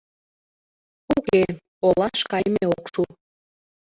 [1.15, 1.41] Уке,
[1.87, 3.03] олаш кайме ок шу.